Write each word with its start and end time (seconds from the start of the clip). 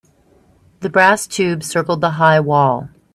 The 0.79 0.89
brass 0.89 1.27
tube 1.27 1.61
circled 1.61 2.01
the 2.01 2.09
high 2.17 2.39
wall. 2.39 2.89